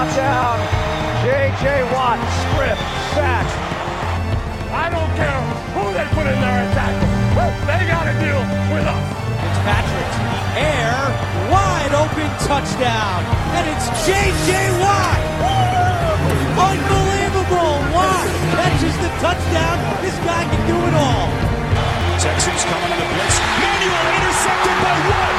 [0.00, 0.56] brought down.
[1.20, 1.84] J.J.
[1.92, 2.78] Watt, strip,
[3.12, 3.44] sack.
[4.72, 5.40] I don't care
[5.76, 7.04] who they put in there at tackle.
[7.68, 8.40] They got to deal
[8.72, 9.04] with us.
[9.44, 10.96] Fitzpatrick to the air,
[11.52, 13.20] wide open touchdown,
[13.60, 14.72] and it's J.J.
[14.80, 15.20] Watt.
[16.56, 17.76] Unbelievable!
[17.92, 19.76] Watt catches the touchdown.
[20.00, 21.28] This guy can do it all.
[22.24, 23.36] Texans coming to the blitz.
[23.60, 25.34] Manuel intercepted by Watt.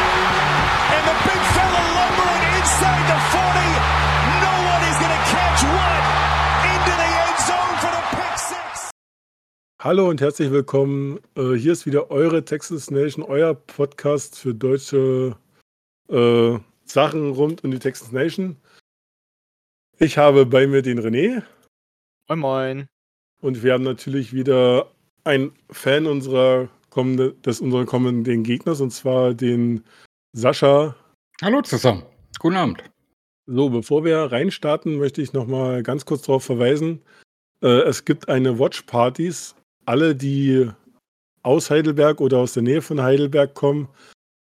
[0.94, 3.31] And the big fella lumbering inside the
[9.84, 11.20] Hallo und herzlich willkommen.
[11.36, 15.36] Äh, hier ist wieder eure Texas Nation, euer Podcast für deutsche
[16.08, 18.58] äh, Sachen rund um die Texas Nation.
[19.98, 21.42] Ich habe bei mir den René
[22.30, 22.88] Moin Moin.
[23.42, 24.92] und wir haben natürlich wieder
[25.24, 29.84] einen Fan unserer kommende, des unseren kommenden Gegners und zwar den
[30.34, 30.96] Sascha.
[31.42, 32.04] Hallo zusammen.
[32.38, 32.84] Guten Abend.
[33.48, 37.02] So, bevor wir reinstarten, möchte ich nochmal ganz kurz darauf verweisen.
[37.64, 39.56] Äh, es gibt eine Watch-Partys.
[39.86, 40.70] Alle, die
[41.44, 43.88] aus Heidelberg oder aus der Nähe von Heidelberg kommen,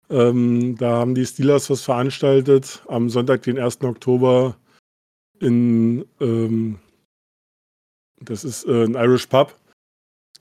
[0.09, 3.81] ähm, da haben die Steelers was veranstaltet am Sonntag, den 1.
[3.83, 4.55] Oktober
[5.39, 6.79] in, ähm,
[8.19, 9.57] das ist äh, ein Irish Pub.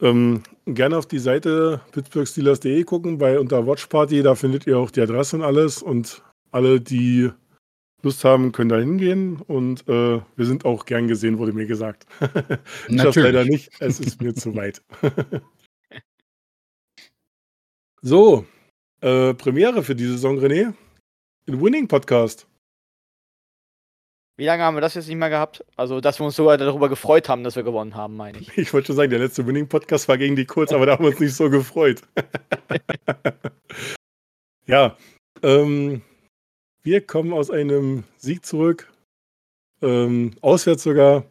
[0.01, 4.91] Ähm, gerne auf die Seite pittsburghsteelers.de gucken, bei unter Watch Party, da findet ihr auch
[4.91, 7.31] die Adresse und alles und alle, die
[8.03, 12.07] Lust haben, können da hingehen und äh, wir sind auch gern gesehen, wurde mir gesagt.
[12.21, 13.17] ich schaffe Natürlich.
[13.17, 14.83] leider nicht, es ist mir zu weit.
[18.03, 18.45] so,
[19.01, 20.75] äh, Premiere für die Saison, René.
[21.49, 22.47] Ein Winning Podcast.
[24.37, 25.65] Wie lange haben wir das jetzt nicht mehr gehabt?
[25.77, 28.57] Also, dass wir uns sogar darüber gefreut haben, dass wir gewonnen haben, meine ich.
[28.57, 31.05] Ich wollte schon sagen, der letzte Winning Podcast war gegen die Colts, aber da haben
[31.05, 32.03] wir uns nicht so gefreut.
[34.67, 34.97] ja,
[35.43, 36.03] ähm,
[36.83, 38.93] wir kommen aus einem Sieg zurück,
[39.83, 41.25] ähm, auswärts sogar,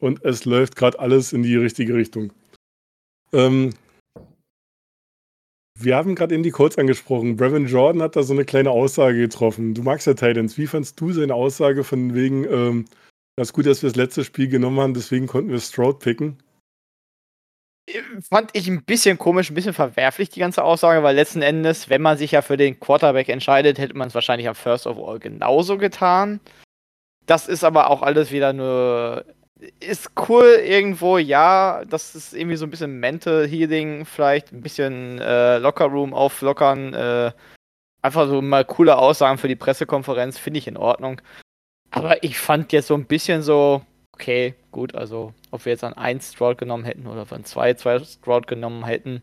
[0.00, 2.32] und es läuft gerade alles in die richtige Richtung.
[3.32, 3.74] Ähm,
[5.78, 7.36] wir haben gerade eben die Colts angesprochen.
[7.36, 9.74] Brevin Jordan hat da so eine kleine Aussage getroffen.
[9.74, 10.58] Du magst ja Titans.
[10.58, 12.84] Wie fandst du seine Aussage von wegen, ähm,
[13.36, 16.36] das ist gut, dass wir das letzte Spiel genommen haben, deswegen konnten wir Stroud picken?
[18.28, 22.02] Fand ich ein bisschen komisch, ein bisschen verwerflich, die ganze Aussage, weil letzten Endes, wenn
[22.02, 25.18] man sich ja für den Quarterback entscheidet, hätte man es wahrscheinlich am First of All
[25.18, 26.40] genauso getan.
[27.26, 29.24] Das ist aber auch alles wieder nur.
[29.78, 31.84] Ist cool irgendwo, ja.
[31.84, 36.94] Das ist irgendwie so ein bisschen Mental Healing, vielleicht ein bisschen äh, Lockerroom auflockern.
[36.94, 37.32] Äh,
[38.02, 41.20] einfach so mal coole Aussagen für die Pressekonferenz, finde ich in Ordnung.
[41.90, 43.82] Aber ich fand jetzt so ein bisschen so,
[44.20, 47.98] okay, gut, also ob wir jetzt an 1 Stroud genommen hätten oder von 2 zwei
[48.00, 49.22] Stroud genommen hätten.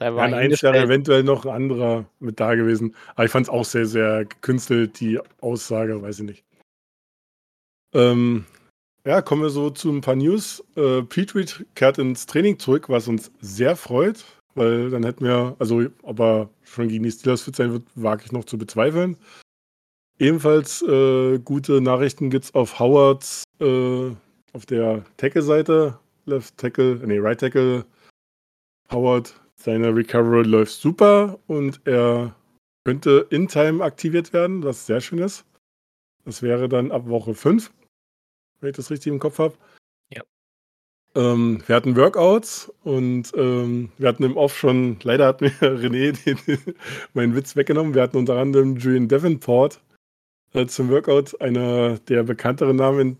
[0.00, 0.84] Ja, an eins wäre hingestellt.
[0.84, 2.96] eventuell noch ein anderer mit da gewesen.
[3.14, 6.44] Aber ich fand es auch sehr, sehr gekünstelt, die Aussage, weiß ich nicht.
[7.94, 8.46] Ähm,
[9.06, 10.64] ja, kommen wir so zu ein paar News.
[10.74, 14.24] Äh, Petrie kehrt ins Training zurück, was uns sehr freut,
[14.54, 18.24] weil dann hätten wir, also ob er schon gegen die Steelers fit sein wird, wage
[18.24, 19.16] ich noch zu bezweifeln.
[20.22, 24.12] Ebenfalls äh, gute Nachrichten gibt es auf Howards, äh,
[24.52, 27.84] auf der Tackle-Seite, Left Tackle, nee, Right Tackle,
[28.92, 32.36] Howard, seine Recovery läuft super und er
[32.84, 35.44] könnte in Time aktiviert werden, was sehr schön ist.
[36.24, 37.72] Das wäre dann ab Woche 5,
[38.60, 39.56] wenn ich das richtig im Kopf habe.
[40.14, 40.22] Ja.
[41.16, 46.12] Ähm, wir hatten Workouts und ähm, wir hatten im Off schon, leider hat mir René
[46.12, 46.38] den,
[47.12, 47.94] meinen Witz weggenommen.
[47.94, 49.80] Wir hatten unter anderem Julian Davenport
[50.54, 53.18] äh, zum Workout, einer der bekannteren Namen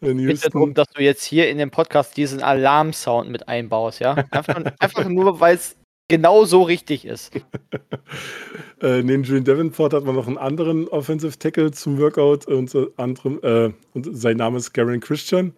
[0.00, 0.50] in, in Bitte Houston.
[0.52, 4.14] darum, dass du jetzt hier in dem Podcast diesen Alarmsound mit einbaust, ja?
[4.30, 5.76] Einfach, einfach nur, weil es
[6.08, 7.34] genau so richtig ist.
[8.80, 13.38] äh, neben Julian Davenport hat man noch einen anderen Offensive Tackle zum Workout, unter anderem,
[13.42, 15.54] äh, und sein Name ist Garen Christian.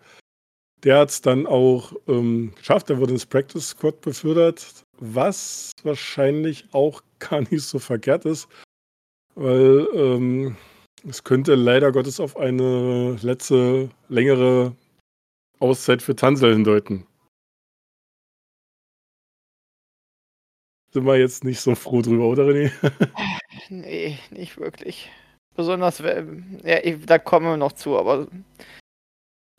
[0.82, 6.64] Der hat es dann auch ähm, geschafft, der wurde ins Practice Squad befördert, was wahrscheinlich
[6.72, 8.48] auch gar nicht so verkehrt ist,
[9.34, 10.56] weil ähm,
[11.08, 14.74] es könnte leider Gottes auf eine letzte längere
[15.58, 17.06] Auszeit für Tansel hindeuten.
[20.92, 22.72] Sind wir jetzt nicht so froh drüber, oder René?
[23.68, 25.10] Nee, nicht wirklich.
[25.54, 28.26] Besonders, wenn- ja, ich, da kommen wir noch zu, aber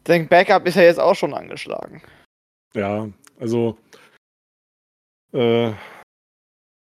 [0.03, 2.01] dein Backup ist ja jetzt auch schon angeschlagen.
[2.73, 3.77] Ja, also
[5.33, 5.71] äh,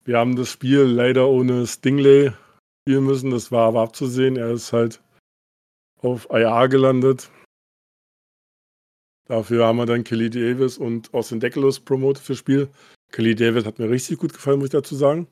[0.05, 2.31] wir haben das Spiel leider ohne Stingley
[2.83, 3.31] spielen müssen.
[3.31, 4.35] Das war aber abzusehen.
[4.35, 5.01] Er ist halt
[6.01, 7.31] auf IA gelandet.
[9.25, 12.69] Dafür haben wir dann Kelly Davis und Austin Deculus promotet fürs Spiel.
[13.11, 15.27] Kelly Davis hat mir richtig gut gefallen, muss ich dazu sagen.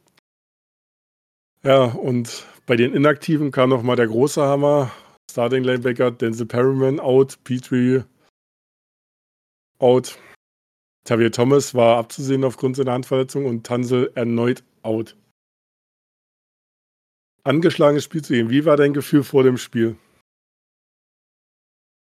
[1.63, 4.91] Ja, und bei den Inaktiven kam nochmal der große Hammer.
[5.29, 8.03] Starting Linebacker, Denzel Perryman out, Petrie
[9.79, 10.17] out.
[11.03, 15.15] Tavier Thomas war abzusehen aufgrund seiner Handverletzung und Tansel erneut out.
[17.43, 18.49] Angeschlagenes Spiel zu sehen.
[18.49, 19.95] Wie war dein Gefühl vor dem Spiel?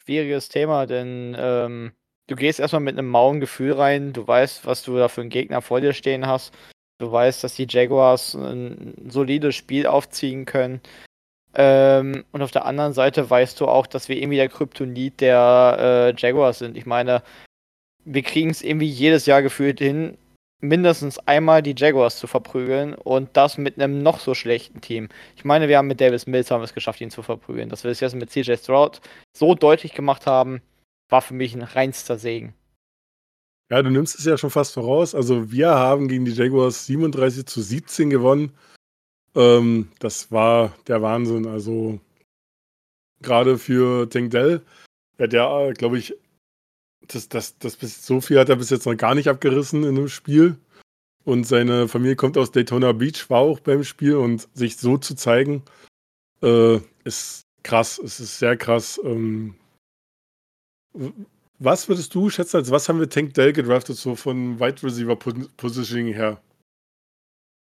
[0.02, 1.92] Schwieriges Thema, denn ähm,
[2.26, 4.12] du gehst erstmal mit einem mauen Gefühl rein.
[4.12, 6.52] Du weißt, was du da für einen Gegner vor dir stehen hast.
[6.98, 10.80] Du weißt, dass die Jaguars ein solides Spiel aufziehen können.
[11.54, 16.14] Ähm, und auf der anderen Seite weißt du auch, dass wir irgendwie der Kryptonit der
[16.16, 16.76] äh, Jaguars sind.
[16.76, 17.22] Ich meine,
[18.04, 20.18] wir kriegen es irgendwie jedes Jahr gefühlt hin,
[20.64, 25.08] mindestens einmal die Jaguars zu verprügeln und das mit einem noch so schlechten Team.
[25.36, 27.68] Ich meine, wir haben mit Davis Mills haben es geschafft, ihn zu verprügeln.
[27.68, 29.00] Dass wir es jetzt mit CJ Stroud
[29.36, 30.62] so deutlich gemacht haben,
[31.10, 32.54] war für mich ein reinster Segen.
[33.70, 35.14] Ja, du nimmst es ja schon fast voraus.
[35.14, 38.52] Also wir haben gegen die Jaguars 37 zu 17 gewonnen.
[39.34, 41.46] Ähm, das war der Wahnsinn.
[41.46, 42.00] Also
[43.20, 44.62] gerade für Tank Dell,
[45.18, 46.14] ja, der, glaube ich,
[47.08, 49.96] das, das, das bis, so viel hat er bis jetzt noch gar nicht abgerissen in
[49.96, 50.56] einem Spiel.
[51.24, 55.14] Und seine Familie kommt aus Daytona Beach, war auch beim Spiel und sich so zu
[55.14, 55.62] zeigen,
[56.42, 57.98] äh, ist krass.
[57.98, 59.00] Es ist sehr krass.
[59.02, 59.54] Ähm,
[61.58, 65.16] was würdest du schätzen, als was haben wir Tank Dell gedraftet, so von Wide Receiver
[65.16, 66.40] Positioning her?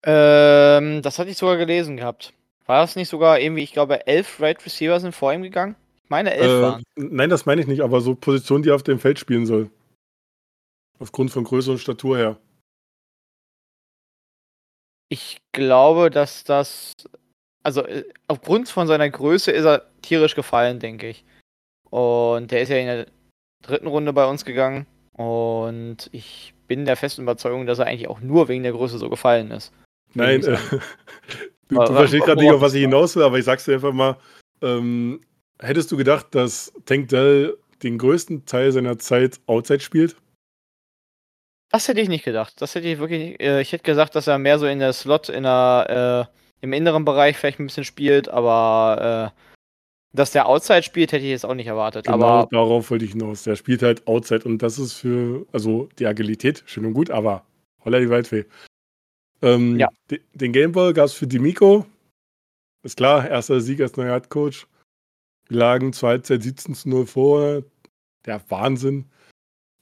[0.03, 2.33] Ähm, das hatte ich sogar gelesen gehabt.
[2.65, 5.75] War das nicht sogar irgendwie, ich glaube, elf Wide Receiver sind vor ihm gegangen?
[6.13, 6.83] Meine, elf äh, waren.
[6.95, 9.71] Nein, das meine ich nicht, aber so Positionen, die er auf dem Feld spielen soll.
[10.99, 12.37] Aufgrund von Größe und Statur her.
[15.09, 16.93] Ich glaube, dass das.
[17.63, 21.25] Also, äh, aufgrund von seiner Größe ist er tierisch gefallen, denke ich.
[21.89, 23.07] Und der ist ja in der
[23.63, 24.85] dritten Runde bei uns gegangen.
[25.13, 29.09] Und ich bin der festen Überzeugung, dass er eigentlich auch nur wegen der Größe so
[29.09, 29.73] gefallen ist.
[30.13, 30.57] Nein, äh,
[31.69, 33.93] du, du verstehst gerade nicht, auf was ich hinaus will, aber ich sag's dir einfach
[33.93, 34.15] mal.
[34.61, 35.19] Ähm,
[35.63, 40.15] hättest du gedacht, dass Tank Dell den größten Teil seiner Zeit Outside spielt?
[41.69, 42.61] Das hätte ich nicht gedacht.
[42.61, 43.39] Das hätte ich wirklich.
[43.39, 46.71] Äh, ich hätte gesagt, dass er mehr so in der Slot, in der, äh, im
[46.71, 49.39] inneren Bereich vielleicht ein bisschen spielt, aber äh,
[50.15, 52.05] dass der Outside spielt, hätte ich jetzt auch nicht erwartet.
[52.05, 53.43] Genau aber darauf wollte ich hinaus.
[53.43, 57.43] Der spielt halt Outside und das ist für, also die Agilität, schön und gut, aber
[57.83, 58.45] holla die Waldfee.
[59.41, 59.89] Ähm, ja.
[60.35, 61.85] Den Gameball gab es für Dimiko.
[62.83, 64.67] Ist klar, erster Sieg als neuer Headcoach.
[64.67, 64.72] Wir
[65.49, 67.63] lagen zur Halbzeit 17 zu 0 vor.
[68.25, 69.05] Der Wahnsinn.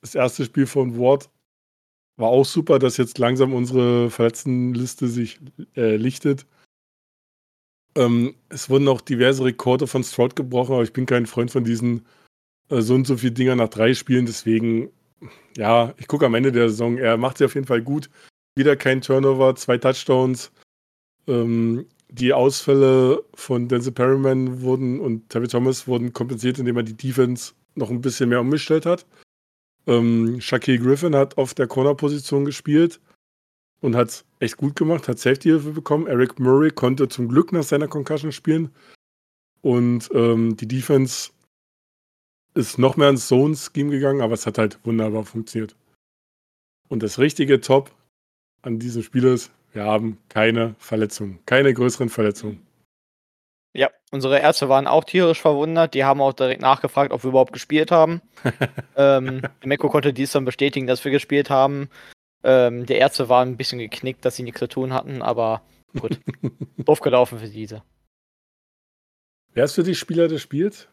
[0.01, 1.29] Das erste Spiel von Ward
[2.17, 5.39] war auch super, dass jetzt langsam unsere Verletztenliste sich
[5.75, 6.45] äh, lichtet.
[7.95, 11.63] Ähm, es wurden auch diverse Rekorde von Stroud gebrochen, aber ich bin kein Freund von
[11.63, 12.05] diesen
[12.69, 14.25] äh, so und so viele Dinger nach drei Spielen.
[14.25, 14.91] Deswegen,
[15.57, 16.97] ja, ich gucke am Ende der Saison.
[16.97, 18.09] Er macht sie auf jeden Fall gut.
[18.55, 20.51] Wieder kein Turnover, zwei Touchdowns.
[21.27, 26.95] Ähm, die Ausfälle von Denzel Perryman wurden und Terry Thomas wurden kompensiert, indem er die
[26.97, 29.05] Defense noch ein bisschen mehr umgestellt hat.
[29.87, 32.99] Ähm, Shaquille Griffin hat auf der Corner-Position gespielt
[33.79, 36.07] und hat es echt gut gemacht, hat Safety-Hilfe bekommen.
[36.07, 38.71] Eric Murray konnte zum Glück nach seiner Concussion spielen.
[39.61, 41.31] Und ähm, die Defense
[42.53, 45.75] ist noch mehr ins Zone-Scheme gegangen, aber es hat halt wunderbar funktioniert.
[46.89, 47.91] Und das richtige Top
[48.63, 52.65] an diesem Spiel ist, wir haben keine Verletzungen, keine größeren Verletzungen.
[53.73, 55.93] Ja, unsere Ärzte waren auch tierisch verwundert.
[55.93, 58.21] Die haben auch direkt nachgefragt, ob wir überhaupt gespielt haben.
[58.97, 61.89] ähm, Meko konnte dies dann bestätigen, dass wir gespielt haben.
[62.43, 65.61] Ähm, die Ärzte waren ein bisschen geknickt, dass sie nichts zu tun hatten, aber
[65.97, 66.19] gut.
[66.77, 67.83] Doof gelaufen für diese.
[69.53, 70.89] Wer ist für dich Spieler des Spiels?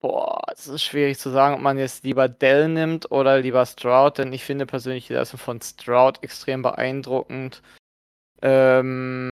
[0.00, 4.18] Boah, es ist schwierig zu sagen, ob man jetzt lieber Dell nimmt oder lieber Stroud,
[4.18, 7.62] denn ich finde persönlich die Leistung von Stroud extrem beeindruckend.
[8.42, 9.30] Ähm,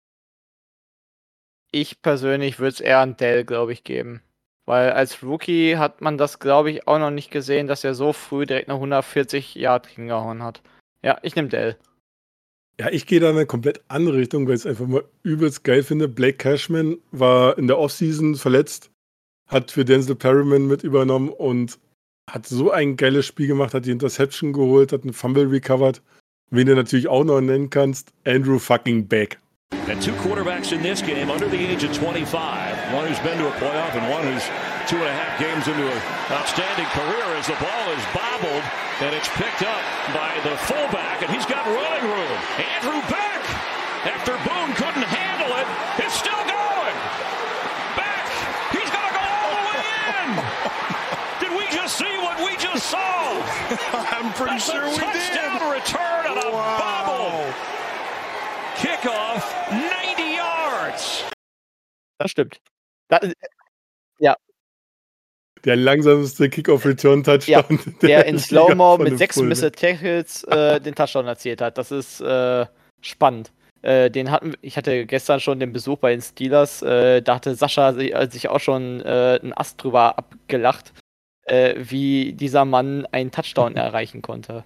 [1.70, 4.22] ich persönlich würde es eher an Dell, glaube ich, geben.
[4.66, 8.12] Weil als Rookie hat man das, glaube ich, auch noch nicht gesehen, dass er so
[8.12, 10.62] früh direkt eine 140 Yard hingehauen hat.
[11.02, 11.76] Ja, ich nehme Dell.
[12.80, 15.62] Ja, ich gehe da in eine komplett andere Richtung, weil ich es einfach mal übelst
[15.62, 16.08] geil finde.
[16.08, 18.90] Blake Cashman war in der Offseason verletzt,
[19.54, 21.78] hat für Denzel Perryman mit übernommen und
[22.30, 26.02] hat so ein geiles Spiel gemacht, hat die Interception geholt, hat einen Fumble recovered.
[26.50, 29.38] Wen du natürlich auch noch nennen kannst, Andrew fucking Beck.
[29.88, 32.94] And two quarterbacks in this game under the age of 25.
[32.94, 34.44] One who's been to a playoff and one who's
[34.88, 38.64] two and a half games into an outstanding career as the ball is bobbled
[39.00, 39.82] and it's picked up
[40.14, 42.36] by the fullback and he's got running room.
[42.56, 43.42] Andrew Beck,
[44.08, 45.66] after Boone couldn't handle it,
[46.00, 46.96] it's still going.
[47.98, 48.24] Beck,
[48.72, 49.80] he's going to go all the way
[50.22, 50.28] in.
[51.44, 53.42] did we just see what we just saw?
[54.16, 55.04] I'm pretty That's sure a we did.
[55.04, 56.78] touchdown return on a Wow.
[56.78, 57.54] bobble.
[58.76, 61.24] Kickoff, 90 yards.
[62.18, 62.58] Das stimmt.
[63.08, 63.20] Da,
[64.18, 64.36] ja.
[65.64, 67.64] Der langsamste Kick-Off-Return-Touchdown.
[67.78, 69.36] Ja, der in Liga Slow-Mo mit sechs.
[69.36, 71.78] Missed Tackles äh, den Touchdown erzielt hat.
[71.78, 72.66] Das ist äh,
[73.00, 73.50] spannend.
[73.82, 76.82] Äh, den hatten, ich hatte gestern schon den Besuch bei den Steelers.
[76.82, 80.92] Äh, da hatte Sascha sich, äh, sich auch schon äh, einen Ast drüber abgelacht,
[81.44, 84.64] äh, wie dieser Mann einen Touchdown erreichen konnte.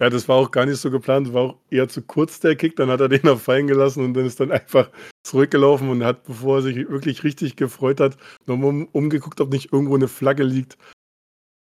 [0.00, 2.76] Ja, das war auch gar nicht so geplant, war auch eher zu kurz der Kick,
[2.76, 4.90] dann hat er den noch fallen gelassen und dann ist dann einfach
[5.24, 8.16] zurückgelaufen und hat, bevor er sich wirklich richtig gefreut hat,
[8.46, 10.78] nochmal um, umgeguckt, ob nicht irgendwo eine Flagge liegt.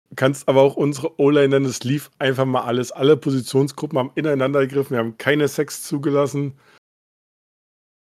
[0.10, 2.92] Du kannst aber auch unsere O-Line nennen, es lief einfach mal alles.
[2.92, 6.54] Alle Positionsgruppen haben ineinander gegriffen, wir haben keine Sex zugelassen.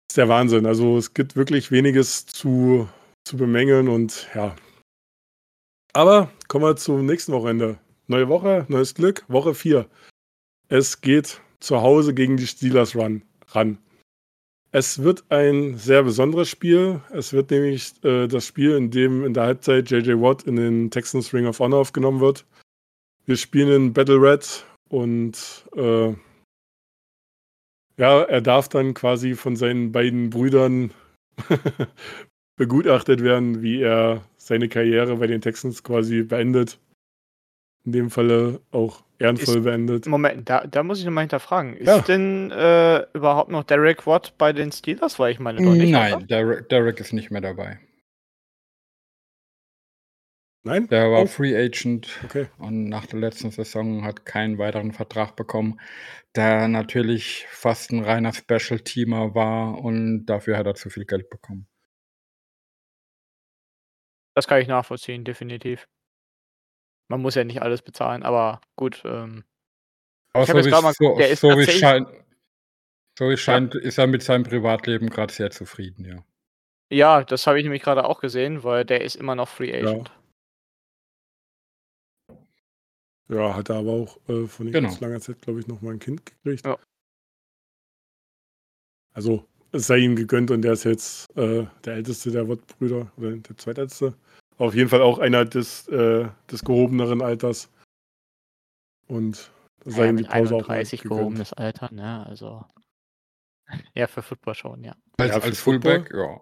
[0.07, 0.65] Das ist der Wahnsinn.
[0.65, 2.87] Also es gibt wirklich weniges zu,
[3.23, 4.55] zu bemängeln und ja.
[5.93, 7.79] Aber kommen wir zum nächsten Wochenende.
[8.07, 9.87] Neue Woche, neues Glück, Woche 4.
[10.67, 13.77] Es geht zu Hause gegen die Steelers run, ran.
[14.71, 16.99] Es wird ein sehr besonderes Spiel.
[17.11, 20.89] Es wird nämlich äh, das Spiel, in dem in der Halbzeit JJ Watt in den
[20.89, 22.45] Texans Ring of Honor aufgenommen wird.
[23.25, 26.13] Wir spielen in Battle Red und äh,
[27.97, 30.91] ja, er darf dann quasi von seinen beiden Brüdern
[32.55, 36.79] begutachtet werden, wie er seine Karriere bei den Texans quasi beendet.
[37.85, 40.05] In dem Falle auch ehrenvoll Ist- beendet.
[40.07, 41.73] Moment, da, da muss ich nochmal hinterfragen.
[41.75, 41.99] Ist Ja.
[41.99, 45.19] denn äh, überhaupt noch Derek Watt bei den Steelers?
[45.19, 45.91] Weil ich meine doch nicht.
[45.91, 46.25] Nein?
[46.27, 47.79] Derek, Derek ist nicht mehr dabei.
[50.65, 50.87] Nein?
[50.87, 52.47] Der war Oh, Free Agent okay.
[52.57, 55.77] und nach der letzten Saison hat keinen weiteren Vertrag bekommen,
[56.37, 61.67] der natürlich fast ein reiner Special-Teamer war und dafür hat er zu viel Geld bekommen.
[64.35, 65.87] Das kann ich nachvollziehen, definitiv.
[67.09, 69.03] Man muss ja nicht alles bezahlen, aber gut.
[69.05, 69.43] Ähm,
[70.33, 72.07] Aber Ich so wie mal es so, der ist so wie scheint,
[73.19, 76.23] so wie es scheint, ist er mit seinem Privatleben gerade sehr zufrieden, ja.
[76.91, 80.11] ja, das habe ich nämlich gerade auch gesehen, weil der ist immer noch Free Agent.
[83.29, 84.89] Ja, hat er aber auch äh, von nicht Genau.
[84.89, 86.65] ganz langer Zeit, glaube ich, noch mal ein Kind gekriegt.
[86.65, 86.77] Ja.
[89.13, 93.31] Also, es sei ihm gegönnt und der ist jetzt äh, der älteste der Watt-Brüder oder
[93.31, 94.13] der zweitälteste.
[94.57, 97.69] Auf jeden Fall auch einer des, äh, des gehobeneren Alters.
[99.07, 99.51] Und
[99.83, 101.19] sei Ja, ihm die Pause auch mal 31 gegönnt.
[101.19, 102.25] gehobenes Alter, ne?
[102.25, 102.63] Also.
[103.95, 104.95] Ja, für Football schon, ja.
[105.17, 106.03] Als, Ja, für als Football?
[106.05, 106.41] Fullback, ja.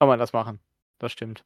[0.00, 0.60] Kann man das machen.
[0.98, 1.44] Das stimmt.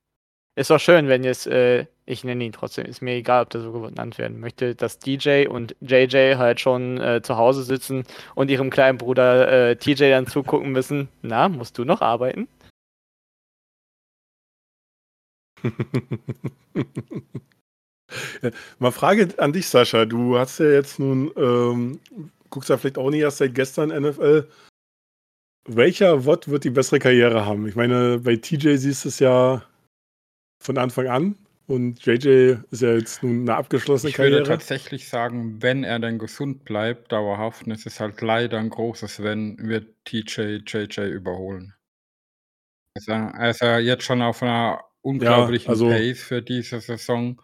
[0.54, 3.62] Ist doch schön, wenn jetzt, äh, ich nenne ihn trotzdem, ist mir egal, ob der
[3.62, 8.04] so genannt werden möchte, dass DJ und JJ halt schon äh, zu Hause sitzen
[8.35, 11.09] und ihrem kleinen Bruder äh, TJ dann zugucken müssen.
[11.23, 12.49] Na, musst du noch arbeiten?
[18.78, 20.04] Mal Frage an dich, Sascha.
[20.04, 21.99] Du hast ja jetzt nun, ähm,
[22.50, 24.49] guckst ja vielleicht auch nicht erst seit gestern NFL.
[25.66, 27.66] Welcher Watt wird die bessere Karriere haben?
[27.68, 29.62] Ich meine, bei TJ siehst du es ja
[30.62, 34.49] von Anfang an und JJ ist ja jetzt nun eine abgeschlossene Ich würde Karriere.
[34.49, 39.23] tatsächlich sagen, wenn er denn gesund bleibt, dauerhaft, und es ist halt leider ein großes
[39.23, 41.75] Wenn, wird TJ JJ überholen.
[42.95, 47.40] Also, er ist ja jetzt schon auf einer unglaublichen also- Pace für diese Saison,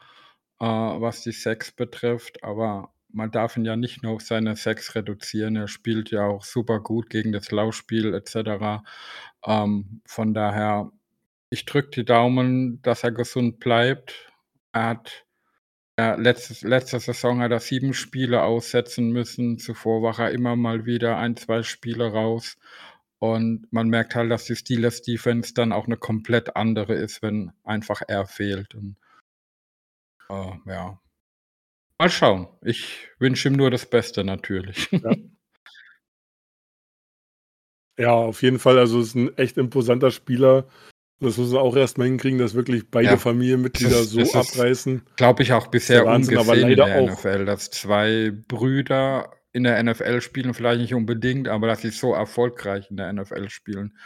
[0.61, 4.95] äh, was die Sex betrifft, aber man darf ihn ja nicht nur auf seine Sex
[4.95, 5.57] reduzieren.
[5.57, 8.83] Er spielt ja auch super gut gegen das Laufspiel etc.
[9.47, 10.93] Ähm, von daher,
[11.51, 14.33] ich drücke die Daumen, dass er gesund bleibt.
[14.73, 15.27] Er hat
[15.99, 19.59] ja, letztes, letzte Saison hat er sieben Spiele aussetzen müssen.
[19.59, 22.57] Zuvor war er immer mal wieder ein, zwei Spiele raus.
[23.19, 27.51] Und man merkt halt, dass die Steelers Defense dann auch eine komplett andere ist, wenn
[27.65, 28.77] einfach er fehlt.
[28.77, 28.97] Und,
[30.31, 31.01] äh, ja.
[31.99, 32.47] Mal schauen.
[32.63, 34.89] Ich wünsche ihm nur das Beste natürlich.
[34.93, 35.11] Ja.
[38.01, 38.79] Ja, auf jeden Fall.
[38.79, 40.69] Also, es ist ein echt imposanter Spieler.
[41.21, 43.17] Das muss man auch erstmal hinkriegen, dass wirklich beide Ja.
[43.17, 45.03] Familienmitglieder Das ist- so abreißen.
[45.17, 49.33] Glaube ich auch bisher Wahnsinn, aber ungesehen in leider der auch- NFL, dass zwei Brüder
[49.53, 53.49] in der NFL spielen, vielleicht nicht unbedingt, aber dass sie so erfolgreich in der NFL
[53.51, 53.97] spielen.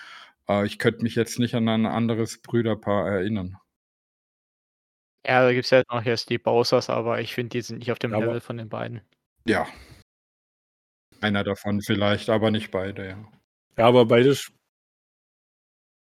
[0.48, 3.58] Äh, ich könnte mich jetzt nicht an ein anderes Brüderpaar erinnern.
[5.26, 7.92] Ja, da gibt es ja noch hier die Bowsers, aber ich finde, die sind nicht
[7.92, 9.02] auf dem aber- Level von den beiden.
[9.46, 9.66] Ja.
[11.20, 13.24] Einer davon vielleicht, aber nicht beide, ja.
[13.76, 14.36] Ja, aber beide,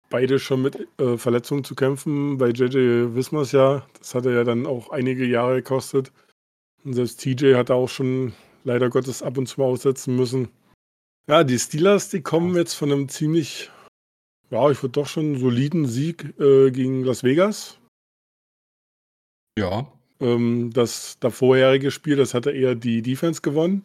[0.10, 2.38] beide schon mit äh, Verletzungen zu kämpfen.
[2.38, 3.86] Bei JJ wissen wir es ja.
[3.98, 6.12] Das hat er ja dann auch einige Jahre gekostet.
[6.84, 8.34] Und selbst TJ hat er auch schon
[8.64, 10.50] leider Gottes ab und zu mal aussetzen müssen.
[11.28, 13.72] Ja, die Steelers, die kommen jetzt von einem ziemlich,
[14.50, 17.80] ja, ich würde doch schon soliden Sieg äh, gegen Las Vegas.
[19.58, 19.88] Ja.
[20.20, 23.84] Ähm, das davorherige Spiel, das hatte eher die Defense gewonnen.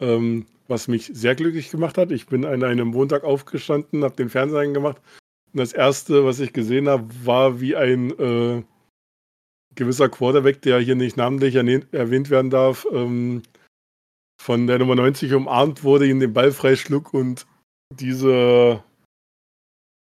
[0.00, 2.12] Ähm, was mich sehr glücklich gemacht hat.
[2.12, 5.00] Ich bin an einem Montag aufgestanden, habe den Fernseher gemacht
[5.52, 8.62] und das erste, was ich gesehen habe, war wie ein äh,
[9.74, 13.42] gewisser Quarterback, der hier nicht namentlich erwähnt werden darf, ähm,
[14.40, 17.46] von der Nummer 90 umarmt wurde, ihn den Ball freischlug und
[17.94, 18.82] diese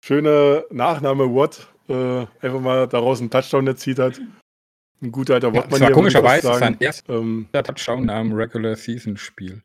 [0.04, 4.20] schöne Nachname Watt äh, einfach mal daraus einen Touchdown erzielt hat.
[5.02, 5.92] Ein guter alter ja, Wattmann.
[5.92, 9.62] komischerweise sein erster ähm, Touchdown am Regular Season Spiel.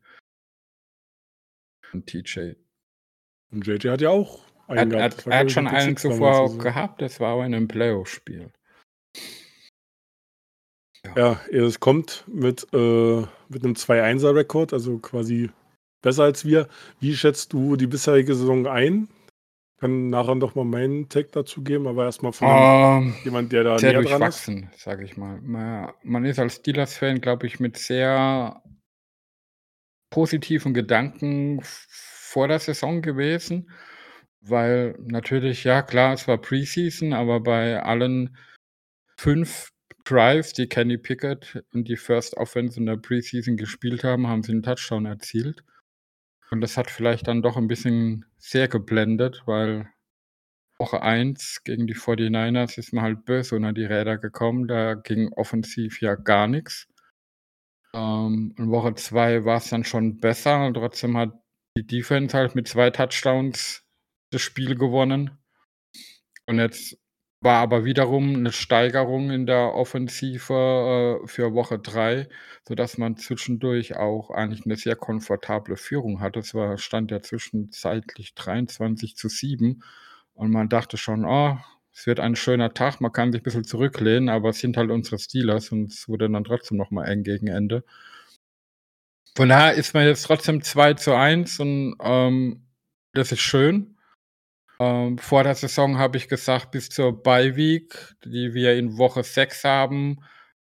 [1.95, 2.55] Und TJ.
[3.51, 7.01] Und JJ hat ja auch einen Er, hat, er hat schon einen zuvor auch gehabt,
[7.01, 8.51] das war aber in einem Playoff-Spiel.
[11.15, 15.51] Ja, es kommt mit, äh, mit einem 2-1er-Rekord, also quasi
[16.01, 16.67] besser als wir.
[16.99, 19.07] Wie schätzt du die bisherige Saison ein?
[19.79, 23.63] Kann nachher noch mal meinen Tag dazu geben, aber erstmal von um, ähm, jemand, der
[23.63, 25.39] da sehr näher durchwachsen, sage ich mal.
[26.01, 28.61] Man ist als Steelers-Fan, glaube ich, mit sehr
[30.15, 33.69] positiven Gedanken vor der Saison gewesen,
[34.39, 38.37] weil natürlich, ja klar, es war Preseason, aber bei allen
[39.17, 39.71] fünf
[40.05, 44.53] Drives, die Kenny Pickett und die First Offense in der Preseason gespielt haben, haben sie
[44.53, 45.65] einen Touchdown erzielt.
[46.49, 49.89] Und das hat vielleicht dann doch ein bisschen sehr geblendet, weil
[50.77, 54.69] Woche 1 gegen die 49ers ist man halt böse unter die Räder gekommen.
[54.69, 56.87] Da ging offensiv ja gar nichts.
[57.95, 61.31] Ähm, in Woche 2 war es dann schon besser und trotzdem hat
[61.77, 63.83] die Defense halt mit zwei Touchdowns
[64.31, 65.31] das Spiel gewonnen.
[66.47, 66.97] Und jetzt
[67.41, 72.27] war aber wiederum eine Steigerung in der Offensive, äh, für Woche 3,
[72.67, 76.39] sodass man zwischendurch auch eigentlich eine sehr komfortable Führung hatte.
[76.39, 79.83] Es war stand ja zwischenzeitlich 23:7
[80.33, 81.57] und man dachte schon: „Oh,
[81.95, 84.91] es wird ein schöner Tag, man kann sich ein bisschen zurücklehnen“, aber es sind halt
[84.91, 87.83] unsere Steelers und es wurde dann trotzdem noch mal eng gegen Ende.
[89.37, 92.67] Von daher ist man jetzt trotzdem 2:1 und, ähm,
[93.13, 93.97] das ist schön.
[94.79, 99.23] Ähm, vor der Saison habe ich gesagt, bis zur Bye Week, die wir in Woche
[99.23, 100.19] 6 haben,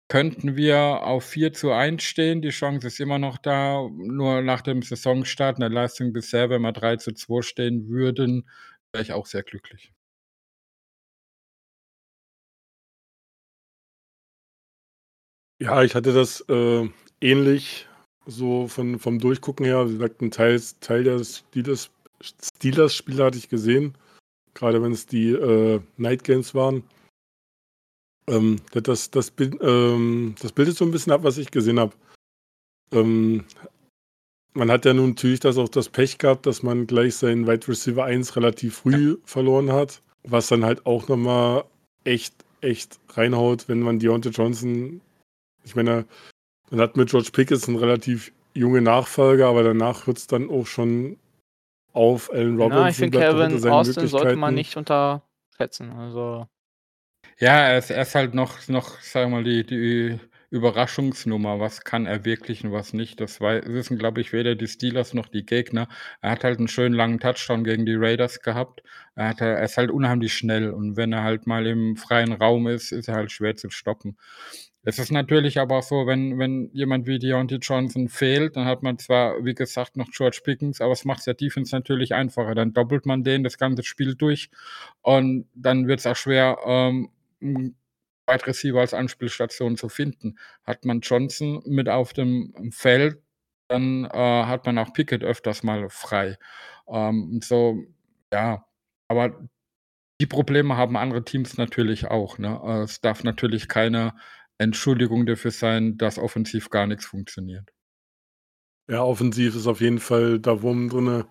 [0.10, 2.42] könnten wir auf 4 zu 1 stehen.
[2.42, 3.88] Die Chance ist immer noch da.
[3.92, 8.48] Nur nach dem Saisonstart, der Leistung bisher, wenn wir 3 zu 2 stehen würden,
[8.94, 9.94] wäre ich auch sehr glücklich.
[15.64, 16.90] Ja, ich hatte das äh,
[17.22, 17.88] ähnlich
[18.26, 19.88] so von, vom Durchgucken her.
[19.88, 21.90] Wie gesagt, ein Teil, Teil der Steelers,
[22.22, 23.96] Steelers-Spiele hatte ich gesehen
[24.54, 26.84] gerade wenn es die äh, Night Games waren.
[28.28, 31.94] Ähm, das, das, ähm, das bildet so ein bisschen ab, was ich gesehen habe.
[32.92, 33.44] Ähm,
[34.54, 37.68] man hat ja nun natürlich das auch das Pech gehabt, dass man gleich seinen Wide
[37.68, 41.66] Receiver 1 relativ früh verloren hat, was dann halt auch nochmal
[42.04, 45.02] echt, echt reinhaut, wenn man Deontay Johnson,
[45.64, 46.06] ich meine,
[46.70, 50.66] man hat mit George Pickens einen relativ junge Nachfolger, aber danach wird es dann auch
[50.66, 51.18] schon
[51.94, 52.82] auf Allen Robinson.
[52.82, 55.92] Ja, ich finde, Kevin Austin sollte man nicht unterschätzen.
[55.92, 56.48] Also.
[57.40, 60.20] Ja, er ist, er ist halt noch, noch, sagen wir mal, die, die
[60.54, 61.60] Überraschungsnummer.
[61.60, 63.20] Was kann er wirklich und was nicht?
[63.20, 65.88] Das wissen, glaube ich, weder die Steelers noch die Gegner.
[66.22, 68.84] Er hat halt einen schönen langen Touchdown gegen die Raiders gehabt.
[69.16, 72.68] Er, hat, er ist halt unheimlich schnell und wenn er halt mal im freien Raum
[72.68, 74.16] ist, ist er halt schwer zu stoppen.
[74.86, 78.84] Es ist natürlich aber auch so, wenn, wenn jemand wie Deontay Johnson fehlt, dann hat
[78.84, 82.54] man zwar, wie gesagt, noch George Pickens, aber es macht der Defense natürlich einfacher.
[82.54, 84.50] Dann doppelt man den das ganze Spiel durch
[85.02, 90.38] und dann wird es auch schwer, ähm, Wide Receiver als Anspielstation zu finden.
[90.64, 93.22] Hat man Johnson mit auf dem Feld,
[93.70, 94.10] dann äh,
[94.46, 96.38] hat man auch Pickett öfters mal frei.
[96.88, 97.84] Ähm, so,
[98.34, 98.66] ja,
[99.08, 99.48] aber
[100.22, 102.38] die Probleme haben andere Teams natürlich auch.
[102.38, 102.60] Ne?
[102.64, 104.14] Äh, es darf natürlich keine
[104.64, 107.70] Entschuldigung dafür sein, dass offensiv gar nichts funktioniert.
[108.88, 111.24] Ja, offensiv ist auf jeden Fall da Wurm drin.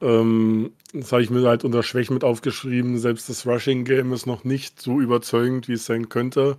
[0.00, 2.98] Ähm, das habe ich mir halt unter Schwächen mit aufgeschrieben.
[2.98, 6.58] Selbst das Rushing-Game ist noch nicht so überzeugend, wie es sein könnte.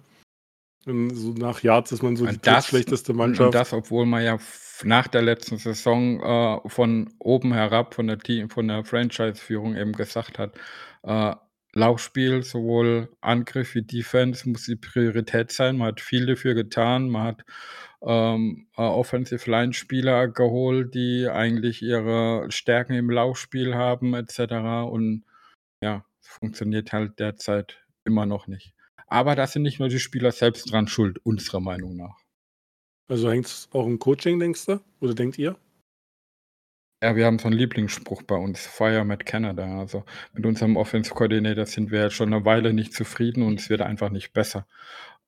[0.86, 3.48] Und so nach Yards ist man so und die das, schlechteste Mannschaft.
[3.48, 4.40] Und das, obwohl man ja
[4.84, 9.94] nach der letzten Saison äh, von oben herab, von der Team, von der Franchise-Führung eben
[9.94, 10.56] gesagt hat,
[11.04, 11.36] äh,
[11.74, 15.78] Laufspiel, sowohl Angriff wie Defense muss die Priorität sein.
[15.78, 17.10] Man hat viel dafür getan.
[17.10, 17.46] Man hat
[18.02, 24.90] ähm, äh, Offensive Line Spieler geholt, die eigentlich ihre Stärken im Laufspiel haben, etc.
[24.90, 25.24] Und
[25.82, 28.74] ja, funktioniert halt derzeit immer noch nicht.
[29.08, 32.18] Aber da sind nicht nur die Spieler selbst dran schuld, unserer Meinung nach.
[33.08, 34.80] Also hängt es auch im Coaching, denkst du?
[35.02, 35.58] Oder denkt ihr?
[37.04, 39.80] Ja, wir haben so einen Lieblingsspruch bei uns, Fire Matt Canada.
[39.80, 43.70] Also mit unserem Offensive Coordinator sind wir jetzt schon eine Weile nicht zufrieden und es
[43.70, 44.68] wird einfach nicht besser.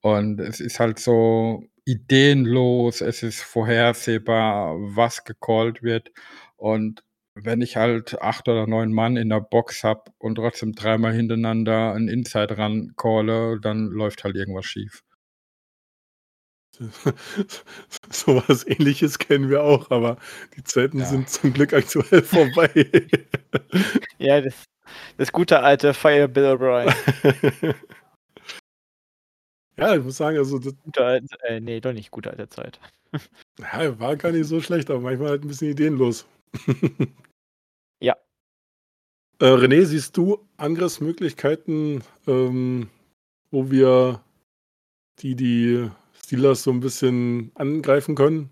[0.02, 6.12] Und es ist halt so, ideenlos, es ist vorhersehbar, was gecallt wird.
[6.58, 7.04] Und
[7.36, 11.94] wenn ich halt acht oder neun Mann in der Box habe und trotzdem dreimal hintereinander
[11.94, 15.04] einen Inside ran calle, dann läuft halt irgendwas schief.
[18.10, 20.18] so was ähnliches kennen wir auch, aber
[20.56, 21.06] die Zeiten ja.
[21.06, 22.70] sind zum Glück aktuell vorbei.
[24.18, 24.66] ja, das,
[25.18, 26.94] das gute alte Fire Bill O'Brien.
[29.78, 32.80] ja, ich muss sagen, also das gute alte, äh, nee, doch nicht gute alte Zeit.
[33.60, 36.26] ja, war gar nicht so schlecht, aber manchmal halt ein bisschen ideenlos.
[38.02, 38.16] ja.
[39.40, 42.90] Äh, René, siehst du Angriffsmöglichkeiten, ähm,
[43.52, 44.24] wo wir
[45.20, 45.92] die, die
[46.34, 48.50] Steelers so ein bisschen angreifen können?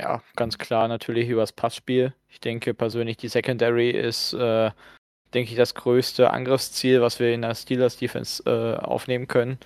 [0.00, 2.14] Ja, ganz klar natürlich übers Passspiel.
[2.28, 4.70] Ich denke persönlich, die Secondary ist, äh,
[5.34, 9.58] denke ich, das größte Angriffsziel, was wir in der Steelers Defense äh, aufnehmen können.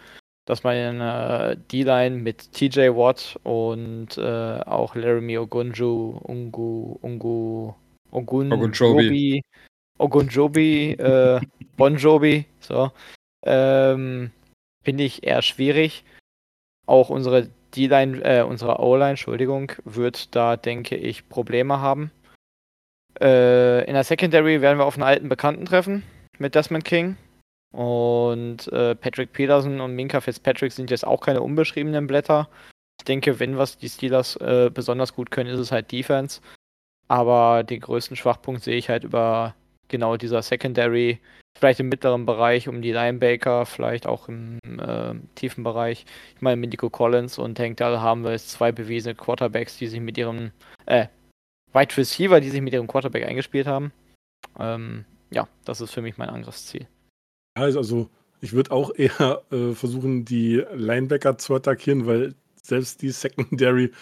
[0.46, 7.74] Dass man in äh, D-Line mit TJ Watt und äh, auch Laramie Ogunju, Ungu, Ungu,
[8.10, 9.42] Ogunjobi,
[9.98, 11.40] Ogunjobi, äh,
[11.76, 12.90] Bonjobi, so,
[13.44, 14.30] ähm,
[14.82, 16.02] finde ich eher schwierig.
[16.86, 22.10] Auch unsere D-Line, äh, unsere O-Line, Entschuldigung, wird da, denke ich, Probleme haben.
[23.20, 26.02] Äh, in der Secondary werden wir auf einen alten Bekannten treffen
[26.38, 27.16] mit Desmond King.
[27.72, 32.48] Und äh, Patrick Peterson und Minka Fitzpatrick sind jetzt auch keine unbeschriebenen Blätter.
[33.00, 36.40] Ich denke, wenn was die Steelers äh, besonders gut können, ist es halt Defense.
[37.08, 39.54] Aber den größten Schwachpunkt sehe ich halt über
[39.92, 41.20] genau dieser Secondary,
[41.56, 46.04] vielleicht im mittleren Bereich um die Linebacker, vielleicht auch im äh, tiefen Bereich.
[46.34, 49.86] Ich meine, mit Nico Collins und Hank Dahl haben wir jetzt zwei bewiesene Quarterbacks, die
[49.86, 50.50] sich mit ihrem,
[50.86, 51.06] äh,
[51.72, 53.92] Wide Receiver, die sich mit ihrem Quarterback eingespielt haben.
[54.58, 56.86] Ähm, ja, das ist für mich mein Angriffsziel.
[57.54, 63.92] Also, ich würde auch eher äh, versuchen, die Linebacker zu attackieren, weil selbst die Secondary,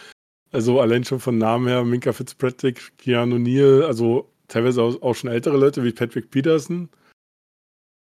[0.50, 5.30] also allein schon von Namen her, Minka Fitzpatrick, Keanu Neal, also teilweise auch, auch schon
[5.30, 6.90] ältere Leute wie Patrick Peterson,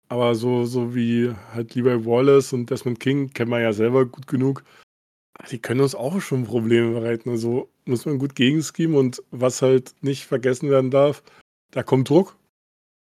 [0.09, 4.27] aber so, so wie halt Levi Wallace und Desmond King kennen wir ja selber gut
[4.27, 4.63] genug.
[5.51, 7.29] Die können uns auch schon Probleme bereiten.
[7.29, 11.23] Also muss man gut gegenschemen und was halt nicht vergessen werden darf,
[11.71, 12.35] da kommt Druck.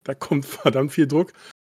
[0.03, 1.31] Da kommt verdammt viel Druck.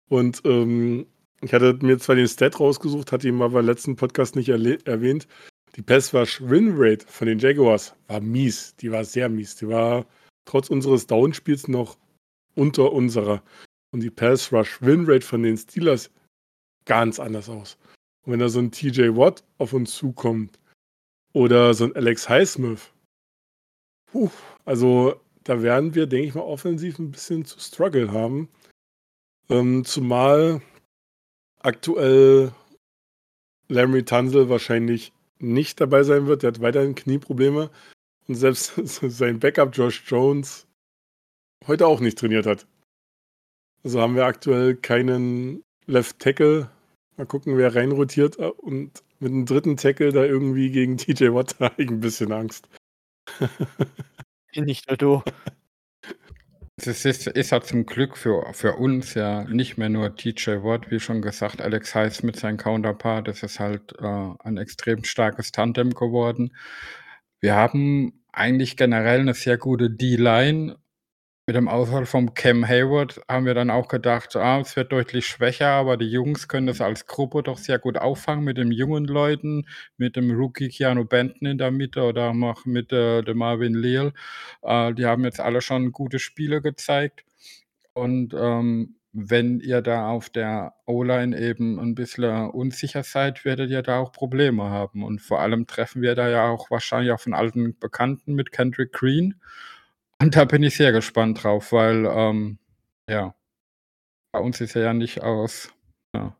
[0.09, 1.05] Und ähm,
[1.41, 5.27] ich hatte mir zwar den Stat rausgesucht, hatte ihn aber im letzten Podcast nicht erwähnt.
[5.75, 8.75] Die Pass-Rush-Win-Rate von den Jaguars war mies.
[8.77, 9.57] Die war sehr mies.
[9.57, 10.05] Die war
[10.49, 11.97] trotz unseres Downspiels noch
[12.55, 13.43] unter unserer
[13.91, 16.09] und die Pass Rush Win Rate von den Steelers
[16.85, 17.77] ganz anders aus.
[18.25, 20.59] Und wenn da so ein TJ Watt auf uns zukommt
[21.33, 22.91] oder so ein Alex Highsmith,
[24.11, 24.29] puh,
[24.65, 28.49] also da werden wir, denke ich mal, offensiv ein bisschen zu struggle haben.
[29.49, 30.61] Ähm, zumal
[31.59, 32.51] aktuell
[33.67, 36.43] Larry Tunzel wahrscheinlich nicht dabei sein wird.
[36.43, 37.69] Der hat weiterhin Knieprobleme.
[38.29, 40.67] Und selbst sein Backup Josh Jones
[41.65, 42.67] heute auch nicht trainiert hat.
[43.83, 46.69] Also haben wir aktuell keinen Left Tackle.
[47.17, 48.37] Mal gucken, wer reinrotiert.
[48.37, 52.69] Und mit einem dritten Tackle da irgendwie gegen TJ Watt habe ich ein bisschen Angst.
[54.55, 55.23] Nicht nur du.
[56.77, 60.91] Es ist, ist ja zum Glück für, für uns ja nicht mehr nur TJ Watt,
[60.91, 63.27] wie schon gesagt, Alex Heiß mit seinem Counterpart.
[63.27, 66.55] Das ist halt äh, ein extrem starkes Tandem geworden.
[67.41, 70.77] Wir haben eigentlich generell eine sehr gute D-Line
[71.49, 75.25] mit dem Ausfall vom Cam Hayward haben wir dann auch gedacht, ah, es wird deutlich
[75.25, 79.05] schwächer, aber die Jungs können das als Gruppe doch sehr gut auffangen mit den jungen
[79.05, 79.65] Leuten,
[79.97, 84.13] mit dem Rookie Keanu Benton in der Mitte oder auch mit äh, dem Marvin Leal.
[84.61, 87.25] Äh, die haben jetzt alle schon gute Spiele gezeigt.
[87.93, 93.81] Und ähm, wenn ihr da auf der O-Line eben ein bisschen unsicher seid, werdet ihr
[93.81, 95.03] da auch Probleme haben.
[95.03, 98.93] Und vor allem treffen wir da ja auch wahrscheinlich auf einen alten Bekannten mit Kendrick
[98.93, 99.41] Green.
[100.21, 102.59] Und da bin ich sehr gespannt drauf, weil, ähm,
[103.09, 103.33] ja,
[104.31, 105.73] bei uns ist er ja nicht aus.
[106.15, 106.35] Ja.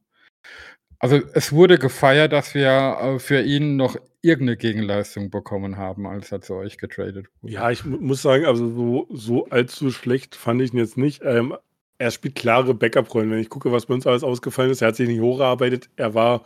[1.00, 6.32] Also es wurde gefeiert, dass wir äh, für ihn noch irgendeine Gegenleistung bekommen haben, als
[6.32, 7.54] er zu euch getradet wurde.
[7.54, 11.22] Ja, ich muss sagen, also so, so allzu schlecht fand ich ihn jetzt nicht.
[11.24, 11.56] Ähm,
[12.00, 13.30] er spielt klare Backup-Rollen.
[13.30, 16.14] Wenn ich gucke, was bei uns alles ausgefallen ist, er hat sich nicht hochgearbeitet, er
[16.16, 16.46] war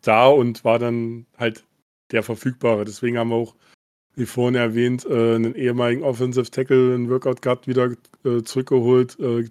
[0.00, 1.64] da und war dann halt
[2.10, 2.84] der Verfügbare.
[2.84, 3.54] Deswegen haben wir auch
[4.14, 9.48] wie vorhin erwähnt, äh, einen ehemaligen Offensive Tackle, einen Workout Guard wieder äh, zurückgeholt, äh,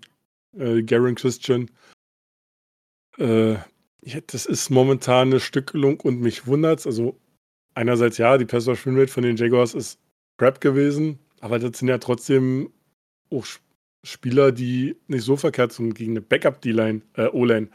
[0.58, 1.70] äh Garen Christian.
[3.18, 3.56] Äh,
[4.28, 6.88] das ist momentan eine Stückelung und mich wundert es.
[6.88, 7.18] Also,
[7.76, 10.00] einerseits ja, die Pass Rush Rate von den Jaguars ist
[10.38, 12.72] crap gewesen, aber das sind ja trotzdem
[13.30, 13.46] auch
[14.08, 17.70] Spieler, die nicht so verkehrt sind gegen eine Backup-D-Line, äh, O-Line.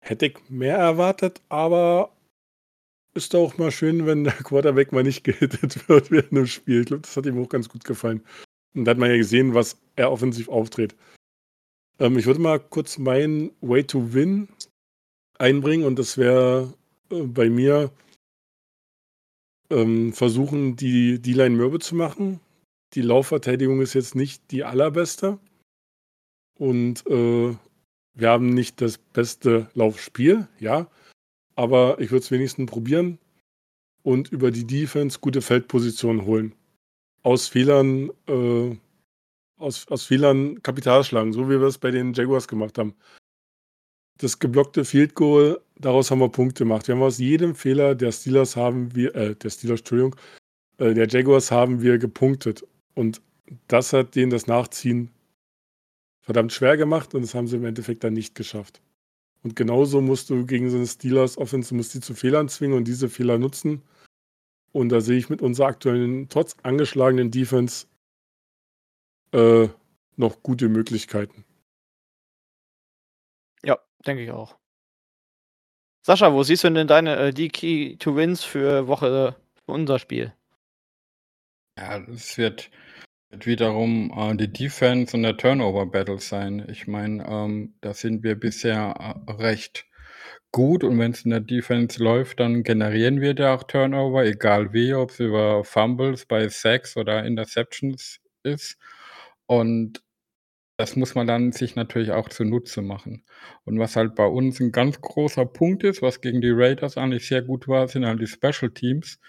[0.00, 2.14] Hätte ich mehr erwartet, aber
[3.14, 6.80] ist auch mal schön, wenn der Quarterback mal nicht gehittet wird während dem Spiel.
[6.80, 8.22] Ich glaube, das hat ihm auch ganz gut gefallen.
[8.74, 10.96] Und da hat man ja gesehen, was er offensiv auftritt.
[11.98, 14.48] Ähm, ich würde mal kurz meinen Way to Win
[15.38, 16.74] einbringen und das wäre
[17.10, 17.90] äh, bei mir
[19.70, 22.40] ähm, versuchen, die D-Line mürbe zu machen.
[22.94, 25.38] Die Laufverteidigung ist jetzt nicht die allerbeste.
[26.56, 27.56] Und äh,
[28.14, 30.88] wir haben nicht das beste Laufspiel, ja.
[31.56, 33.18] Aber ich würde es wenigstens probieren
[34.02, 36.54] und über die Defense gute Feldpositionen holen.
[37.22, 38.76] Aus Fehlern, äh,
[39.56, 42.94] aus, aus Fehlern Kapital schlagen, so wie wir es bei den Jaguars gemacht haben.
[44.18, 46.86] Das geblockte Field Goal, daraus haben wir Punkte gemacht.
[46.86, 50.14] Wir haben aus jedem Fehler der Steelers haben wir, äh, der Steelers, Entschuldigung,
[50.78, 52.64] äh, der Jaguars haben wir gepunktet.
[52.94, 53.20] Und
[53.68, 55.10] das hat denen das Nachziehen
[56.20, 58.80] verdammt schwer gemacht und das haben sie im Endeffekt dann nicht geschafft.
[59.42, 62.88] Und genauso musst du gegen so eine Steelers Offense, musst die zu Fehlern zwingen und
[62.88, 63.82] diese Fehler nutzen.
[64.72, 67.86] Und da sehe ich mit unserer aktuellen, trotz angeschlagenen Defense
[69.32, 69.68] äh,
[70.16, 71.44] noch gute Möglichkeiten.
[73.62, 74.56] Ja, denke ich auch.
[76.02, 79.98] Sascha, wo siehst du denn deine äh, die Key to Wins für Woche für unser
[79.98, 80.34] Spiel?
[81.78, 82.70] Ja, es wird
[83.30, 86.66] wird wiederum äh, die Defense und der Turnover-Battle sein.
[86.70, 88.94] Ich meine, ähm, da sind wir bisher
[89.28, 89.86] äh, recht
[90.52, 94.72] gut und wenn es in der Defense läuft, dann generieren wir da auch Turnover, egal
[94.72, 98.78] wie, ob es über Fumbles bei Sacks oder Interceptions ist.
[99.46, 100.02] Und
[100.76, 103.24] das muss man dann sich natürlich auch zunutze machen.
[103.64, 107.28] Und was halt bei uns ein ganz großer Punkt ist, was gegen die Raiders eigentlich
[107.28, 109.20] sehr gut war, sind halt die Special Teams,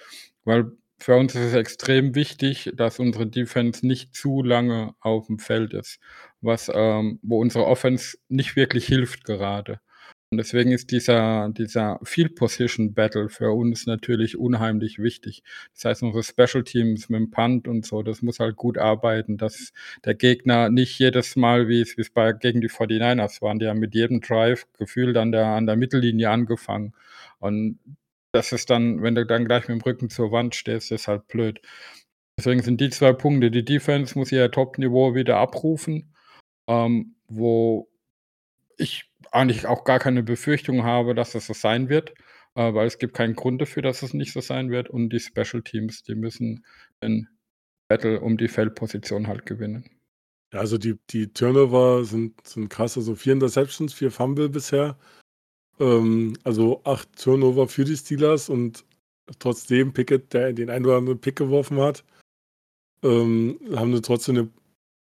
[0.44, 5.40] weil für uns ist es extrem wichtig, dass unsere Defense nicht zu lange auf dem
[5.40, 6.00] Feld ist,
[6.42, 9.80] was ähm, wo unsere Offense nicht wirklich hilft gerade.
[10.32, 15.44] Und deswegen ist dieser, dieser Field Position Battle für uns natürlich unheimlich wichtig.
[15.74, 19.38] Das heißt, unsere Special Teams mit dem Punt und so, das muss halt gut arbeiten,
[19.38, 19.72] dass
[20.04, 23.68] der Gegner nicht jedes Mal, wie es, wie es bei gegen die 49ers waren, die
[23.68, 26.94] haben mit jedem Drive gefühlt an der, an der Mittellinie angefangen.
[27.40, 27.80] Und
[28.36, 31.28] das ist dann, wenn du dann gleich mit dem Rücken zur Wand stehst, ist halt
[31.28, 31.62] blöd.
[32.38, 33.50] Deswegen sind die zwei Punkte.
[33.50, 36.14] Die Defense muss ihr Top-Niveau wieder abrufen,
[36.68, 37.90] ähm, wo
[38.78, 42.14] ich eigentlich auch gar keine Befürchtung habe, dass das so sein wird,
[42.56, 44.90] äh, weil es gibt keinen Grund dafür, dass es nicht so sein wird.
[44.90, 46.66] Und die Special Teams, die müssen
[47.02, 47.30] den
[47.88, 49.90] Battle um die Feldposition halt gewinnen.
[50.52, 52.98] Also die, die Turnover sind, sind krass.
[52.98, 54.98] Also vier Interceptions, vier Fumble bisher.
[55.80, 58.86] Ähm, also acht Turnover für die Steelers und
[59.40, 62.04] trotzdem Pickett, der den einen oder anderen Pick geworfen hat,
[63.04, 64.50] ähm, haben wir trotzdem eine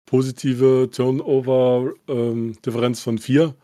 [0.05, 3.55] positive Turnover-Differenz ähm, von vier.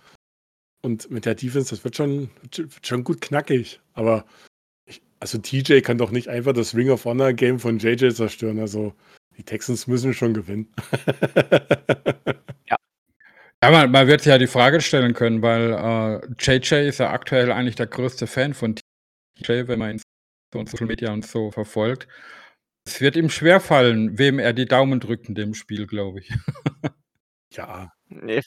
[0.82, 3.82] Und mit der Defense, das wird schon, wird schon gut knackig.
[3.94, 4.26] Aber
[4.86, 8.60] ich, also TJ kann doch nicht einfach das Ring of Honor Game von JJ zerstören.
[8.60, 8.94] Also
[9.38, 10.68] die Texans müssen schon gewinnen.
[12.70, 12.78] ja.
[13.66, 17.10] Ja, man, man wird sich ja die Frage stellen können, weil äh, JJ ist ja
[17.10, 20.02] aktuell eigentlich der größte Fan von TJ, wenn man ihn
[20.54, 22.08] so in Social Media und so verfolgt.
[22.86, 26.32] Es wird ihm schwerfallen, wem er die Daumen drückt in dem Spiel, glaube ich.
[27.54, 27.92] ja.
[28.08, 28.42] Nee,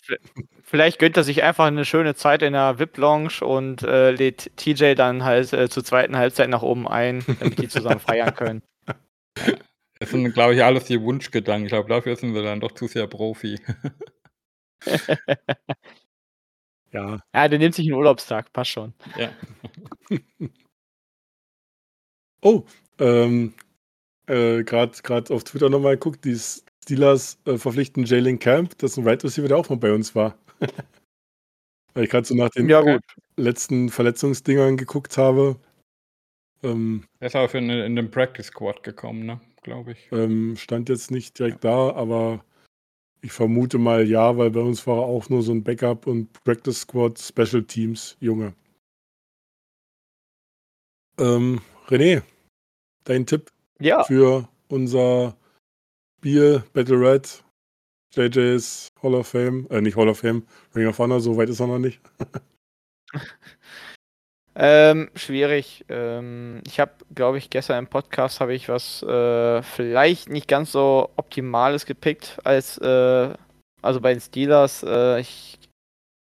[0.62, 4.94] vielleicht gönnt er sich einfach eine schöne Zeit in der VIP-Lounge und äh, lädt TJ
[4.94, 8.62] dann halt äh, zur zweiten Halbzeit nach oben ein, damit die zusammen feiern können.
[9.98, 11.64] Das sind, glaube ich, alles die Wunschgedanken.
[11.64, 13.58] Ich glaube, dafür sind wir dann doch zu sehr Profi.
[16.92, 17.20] ja.
[17.34, 18.94] Ja, der nimmt sich einen Urlaubstag, passt schon.
[19.16, 19.32] Ja.
[22.42, 22.64] oh,
[22.98, 23.54] ähm,
[24.26, 29.04] äh, gerade auf Twitter nochmal geguckt, die Steelers äh, verpflichten Jalen Camp, das ist ein
[29.04, 30.38] Wide Receiver, der auch mal bei uns war.
[31.94, 32.98] Weil ich gerade so nach den ja,
[33.36, 35.58] letzten Verletzungsdingern geguckt habe.
[36.62, 39.40] Ähm, er ist auch in, in den Practice Squad gekommen, ne?
[39.62, 40.08] Glaube ich.
[40.12, 41.70] Ähm, stand jetzt nicht direkt ja.
[41.70, 42.44] da, aber
[43.20, 46.32] ich vermute mal ja, weil bei uns war er auch nur so ein Backup und
[46.44, 48.54] Practice Squad Special Teams Junge.
[51.18, 52.22] Ähm, René,
[53.04, 53.50] dein Tipp
[53.80, 54.04] ja.
[54.04, 55.36] für unser
[56.18, 57.44] Spiel Battle Red,
[58.14, 61.60] JJ's Hall of Fame, äh, nicht Hall of Fame, Ring of Honor, so weit ist
[61.60, 62.00] er noch nicht.
[64.60, 65.84] ähm, schwierig.
[65.88, 70.72] Ähm, ich habe, glaube ich, gestern im Podcast habe ich was äh, vielleicht nicht ganz
[70.72, 73.32] so optimales gepickt als äh,
[73.82, 74.82] also bei den Steelers.
[74.82, 75.60] Äh, ich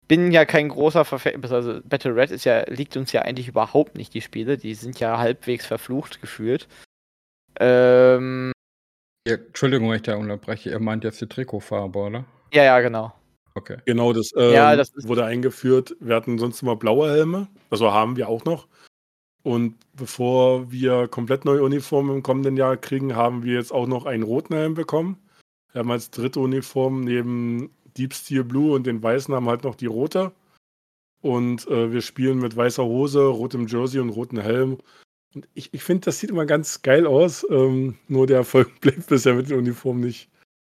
[0.07, 3.95] bin ja kein großer Verfechter, also Battle Red ist ja, liegt uns ja eigentlich überhaupt
[3.95, 4.57] nicht, die Spiele.
[4.57, 6.67] Die sind ja halbwegs verflucht gefühlt.
[7.59, 8.51] Ähm,
[9.27, 10.71] ja, Entschuldigung, wenn ich da unterbreche.
[10.71, 12.25] Ihr meint jetzt die Trikotfarbe, oder?
[12.51, 13.13] Ja, ja, genau.
[13.55, 13.77] Okay.
[13.85, 15.95] Genau, das, ähm, ja, das wurde eingeführt.
[15.99, 17.47] Wir hatten sonst immer blaue Helme.
[17.69, 18.67] Also haben wir auch noch.
[19.43, 24.05] Und bevor wir komplett neue Uniformen im kommenden Jahr kriegen, haben wir jetzt auch noch
[24.05, 25.17] einen roten Helm bekommen.
[25.71, 29.75] Wir haben als dritte Uniform neben Deep Steel Blue und den weißen haben halt noch
[29.75, 30.31] die rote.
[31.21, 34.77] Und äh, wir spielen mit weißer Hose, rotem Jersey und rotem Helm.
[35.35, 37.45] Und ich, ich finde, das sieht immer ganz geil aus.
[37.49, 40.29] Ähm, nur der Erfolg bleibt bisher mit der Uniform nicht.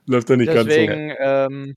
[0.06, 1.56] Läuft da nicht Deswegen, ganz so.
[1.56, 1.76] ähm,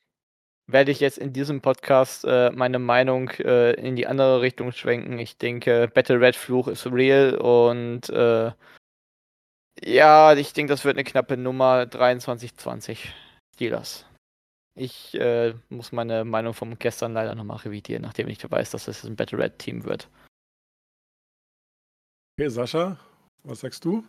[0.66, 5.18] werde ich jetzt in diesem Podcast äh, meine Meinung äh, in die andere Richtung schwenken.
[5.18, 8.52] Ich denke, Battle Red Fluch ist real und äh,
[9.82, 13.14] ja, ich denke, das wird eine knappe Nummer 2320
[13.54, 14.06] Steelers.
[14.74, 19.04] Ich äh, muss meine Meinung vom gestern leider nochmal revidieren, nachdem ich weiß, dass es
[19.04, 20.08] ein Battle Red Team wird.
[22.38, 22.98] Okay, Sascha,
[23.44, 24.04] was sagst du?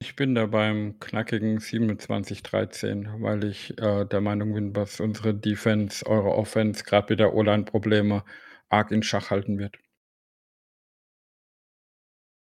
[0.00, 6.06] Ich bin da beim knackigen 27-13, weil ich äh, der Meinung bin, dass unsere Defense,
[6.06, 8.24] eure Offense, gerade mit der O-Line-Probleme,
[8.68, 9.76] arg in Schach halten wird.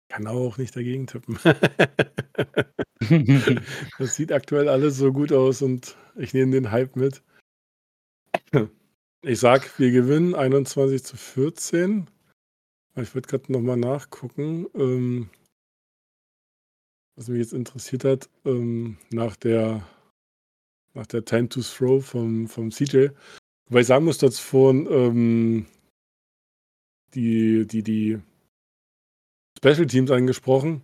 [0.08, 1.38] Kann auch nicht dagegen tippen.
[3.98, 7.22] das sieht aktuell alles so gut aus und ich nehme den Hype mit.
[9.22, 12.10] Ich sag, wir gewinnen 21 zu 14.
[12.96, 14.66] Ich würde gerade nochmal nachgucken.
[14.74, 15.30] Ähm,
[17.18, 19.84] was mich jetzt interessiert hat, ähm, nach der
[20.94, 23.08] nach der Time to Throw vom, vom CJ.
[23.68, 25.66] Wobei ich sagen muss, dass vorhin ähm,
[27.14, 28.18] die, die, die
[29.58, 30.82] Special Teams angesprochen.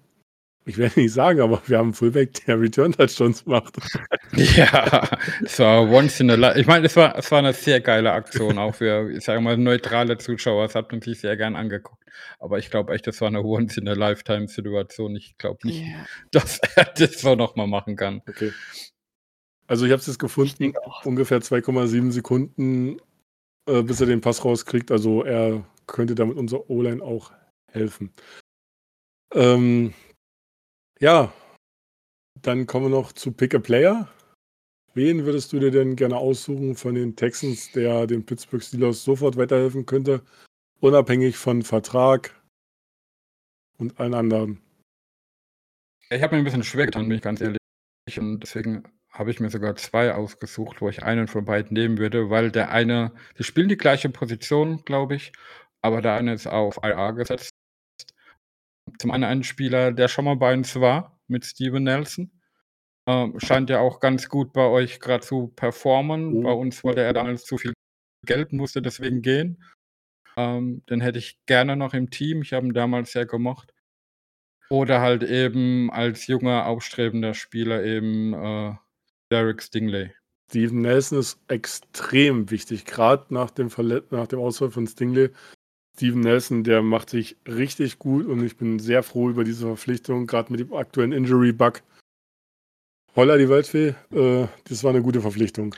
[0.66, 3.76] Ich werde nicht sagen, aber wir haben einen Fullback, der Return-Touchdowns macht.
[4.32, 5.08] Ja,
[5.44, 6.58] es war once in a life.
[6.58, 9.56] Ich meine, es war, es war eine sehr geile Aktion, auch für, ich sage mal,
[9.56, 10.64] neutrale Zuschauer.
[10.64, 12.02] Es hat man sich sehr gern angeguckt.
[12.40, 15.14] Aber ich glaube echt, das war eine once in a Lifetime-Situation.
[15.14, 16.06] Ich glaube nicht, yeah.
[16.32, 18.22] dass er das so nochmal machen kann.
[18.28, 18.52] Okay.
[19.66, 20.74] Also ich habe es jetzt gefunden,
[21.04, 22.98] ungefähr 2,7 Sekunden,
[23.68, 24.90] äh, bis er den Pass rauskriegt.
[24.90, 27.32] Also er könnte damit unser O-Line auch
[27.70, 28.12] helfen.
[29.32, 29.94] Ähm,
[31.00, 31.32] ja,
[32.42, 34.08] dann kommen wir noch zu Pick a Player.
[34.94, 39.36] Wen würdest du dir denn gerne aussuchen von den Texans, der den Pittsburgh Steelers sofort
[39.36, 40.22] weiterhelfen könnte,
[40.80, 42.40] unabhängig von Vertrag
[43.78, 44.60] und allen anderen?
[46.10, 47.58] Ich habe mir ein bisschen schwer getan, bin ich ganz ehrlich.
[48.16, 52.30] Und deswegen habe ich mir sogar zwei ausgesucht, wo ich einen von beiden nehmen würde,
[52.30, 55.32] weil der eine, die spielen die gleiche Position, glaube ich,
[55.82, 57.53] aber der eine ist auf IA gesetzt
[58.98, 62.30] zum einen ein Spieler, der schon mal bei uns war, mit Steven Nelson.
[63.06, 66.42] Ähm, scheint ja auch ganz gut bei euch gerade zu performen.
[66.42, 67.74] Bei uns wollte er damals zu viel
[68.24, 69.62] Geld, musste deswegen gehen.
[70.36, 72.42] Ähm, den hätte ich gerne noch im Team.
[72.42, 73.72] Ich habe ihn damals sehr gemocht.
[74.70, 78.74] Oder halt eben als junger, aufstrebender Spieler eben äh,
[79.30, 80.12] Derek Stingley.
[80.48, 83.68] Steven Nelson ist extrem wichtig, gerade nach dem,
[84.10, 85.30] nach dem Ausfall von Stingley
[85.96, 90.26] Steven Nelson, der macht sich richtig gut und ich bin sehr froh über diese Verpflichtung,
[90.26, 91.82] gerade mit dem aktuellen Injury-Bug.
[93.14, 95.76] Holla die Waldfee, äh, das war eine gute Verpflichtung.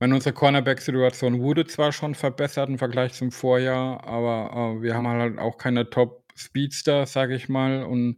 [0.00, 5.06] Meine, unsere Cornerback-Situation wurde zwar schon verbessert im Vergleich zum Vorjahr, aber äh, wir haben
[5.06, 7.82] halt auch keine Top-Speedster, sage ich mal.
[7.82, 8.16] Und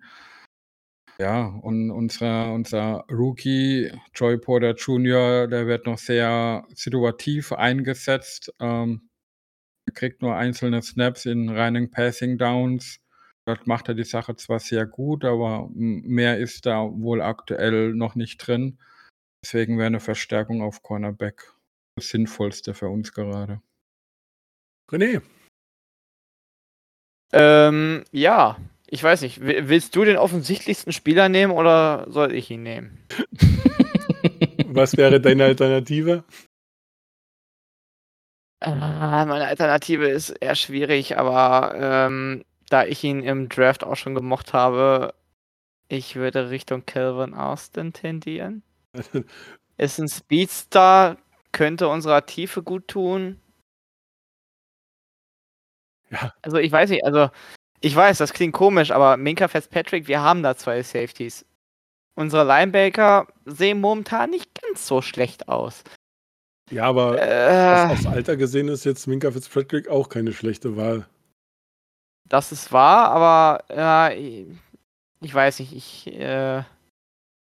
[1.18, 8.52] ja, und unser, unser Rookie, Joy Porter Jr., der wird noch sehr situativ eingesetzt.
[8.60, 9.09] Ähm,
[9.92, 13.00] kriegt nur einzelne Snaps in reinen Passing Downs.
[13.46, 18.14] Dort macht er die Sache zwar sehr gut, aber mehr ist da wohl aktuell noch
[18.14, 18.78] nicht drin.
[19.42, 21.52] Deswegen wäre eine Verstärkung auf Cornerback
[21.96, 23.60] das Sinnvollste für uns gerade.
[24.90, 25.22] René.
[27.32, 29.40] Ähm, ja, ich weiß nicht.
[29.40, 32.98] Willst du den offensichtlichsten Spieler nehmen oder soll ich ihn nehmen?
[34.66, 36.24] Was wäre deine Alternative?
[38.60, 44.14] Ah, meine Alternative ist eher schwierig, aber ähm, da ich ihn im Draft auch schon
[44.14, 45.14] gemocht habe,
[45.88, 48.62] ich würde Richtung Calvin Austin tendieren.
[49.78, 51.16] ist ein Speedstar,
[51.52, 53.40] könnte unserer Tiefe gut tun.
[56.10, 56.34] Ja.
[56.42, 57.30] Also ich weiß nicht, also
[57.80, 61.46] ich weiß, das klingt komisch, aber Minka Fitzpatrick, wir haben da zwei Safeties.
[62.14, 65.82] Unsere Linebacker sehen momentan nicht ganz so schlecht aus.
[66.70, 71.06] Ja, aber äh, aufs Alter gesehen ist jetzt Minka Fitzpatrick auch keine schlechte Wahl.
[72.28, 76.62] Das ist wahr, aber ja, ich weiß nicht, ich, äh,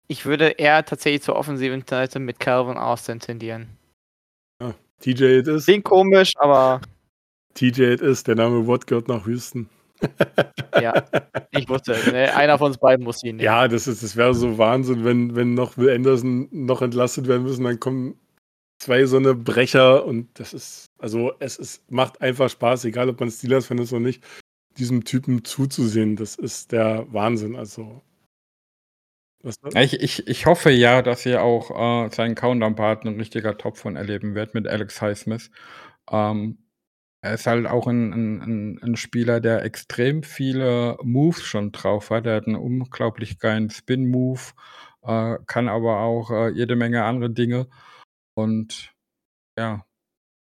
[0.06, 3.68] ich würde eher tatsächlich zur offensiven Seite mit Calvin Austin tendieren.
[4.62, 5.64] Ja, TJ it is.
[5.64, 6.80] Klingt komisch, aber.
[7.54, 9.68] TJ it is, der Name Watt gehört nach Houston.
[10.80, 10.94] ja,
[11.50, 13.44] ich wusste, ne, einer von uns beiden muss ihn nehmen.
[13.44, 17.42] Ja, das, ist, das wäre so Wahnsinn, wenn, wenn noch Will Anderson noch entlastet werden
[17.42, 18.16] müssen, dann kommen
[18.78, 23.20] zwei so eine Brecher und das ist, also es ist, macht einfach Spaß, egal ob
[23.20, 24.24] man Steelers-Fan ist oder nicht,
[24.78, 26.16] diesem Typen zuzusehen.
[26.16, 27.56] Das ist der Wahnsinn.
[27.56, 28.02] Also.
[29.74, 33.96] Ich, ich, ich hoffe ja, dass ihr auch äh, seinen Countdown-Part ein richtiger Top von
[33.96, 35.50] erleben werdet mit Alex Highsmith.
[36.10, 36.58] Ähm,
[37.20, 42.26] er ist halt auch ein, ein, ein, Spieler, der extrem viele Moves schon drauf hat.
[42.26, 44.40] Er hat einen unglaublich geilen Spin-Move,
[45.02, 47.68] äh, kann aber auch äh, jede Menge andere Dinge.
[48.38, 48.94] Und
[49.58, 49.84] ja,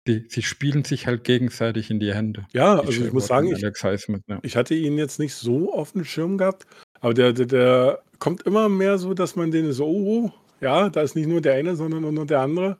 [0.05, 2.45] die, sie spielen sich halt gegenseitig in die Hände.
[2.51, 4.39] Ja, also ich muss sagen, ich, Highsmith, ja.
[4.41, 6.67] ich hatte ihn jetzt nicht so auf dem Schirm gehabt,
[6.99, 11.01] aber der, der, der kommt immer mehr so, dass man den so, oh, ja, da
[11.03, 12.77] ist nicht nur der eine, sondern auch noch der andere.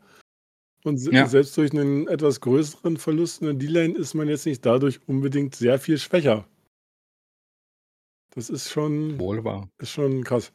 [0.84, 1.28] Und ja.
[1.28, 5.56] selbst durch einen etwas größeren Verlust in der D-Line ist man jetzt nicht dadurch unbedingt
[5.56, 6.46] sehr viel schwächer.
[8.32, 9.70] Das ist schon, Wohl wahr.
[9.78, 10.52] ist schon krass.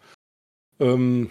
[0.80, 1.30] Ähm,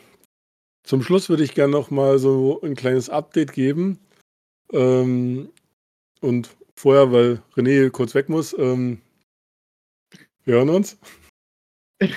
[0.83, 3.99] zum Schluss würde ich gerne noch mal so ein kleines Update geben.
[4.71, 5.49] Ähm,
[6.21, 9.01] und vorher, weil René kurz weg muss, ähm,
[10.45, 10.97] wir hören uns.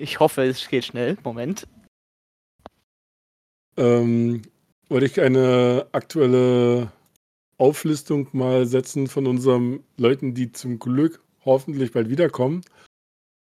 [0.00, 1.16] Ich hoffe, es geht schnell.
[1.22, 1.66] Moment.
[3.76, 4.42] Ähm,
[4.88, 6.92] wollte ich eine aktuelle
[7.58, 12.62] Auflistung mal setzen von unseren Leuten, die zum Glück hoffentlich bald wiederkommen.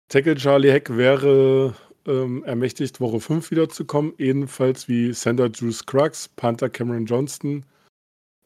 [0.08, 1.74] Tackle Charlie Heck wäre
[2.08, 7.64] ähm, ermächtigt, Woche 5 wiederzukommen, ebenfalls wie Center Juice Crux, Panther Cameron Johnston,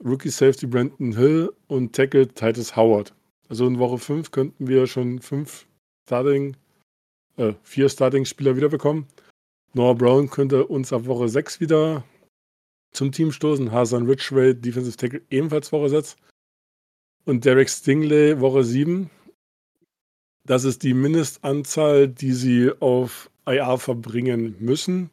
[0.04, 3.14] Rookie Safety Brandon Hill und Tackle Titus Howard.
[3.48, 5.66] Also in Woche 5 könnten wir schon fünf
[6.06, 6.56] Starting,
[7.36, 9.06] äh, vier Starting-Spieler wiederbekommen.
[9.74, 12.04] Noah Brown könnte uns ab Woche 6 wieder
[12.92, 13.72] zum Team stoßen.
[13.72, 16.16] Hasan Ridgway, Defensive Tackle, ebenfalls Woche 6.
[17.24, 19.08] Und Derek Stingley, Woche 7.
[20.44, 25.10] Das ist die Mindestanzahl, die sie auf IA verbringen müssen.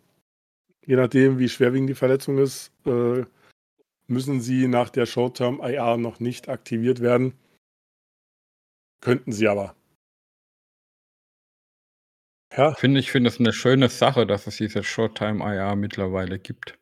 [0.86, 3.24] Je nachdem, wie schwerwiegend die Verletzung ist, äh,
[4.08, 7.34] müssen sie nach der Showtime IA noch nicht aktiviert werden.
[9.02, 9.76] Könnten sie aber.
[12.56, 12.74] Ja.
[12.74, 16.78] Finde ich finde es eine schöne Sache, dass es diese Showtime IA mittlerweile gibt.